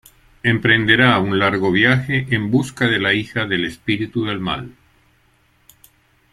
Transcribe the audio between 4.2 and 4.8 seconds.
del Mal.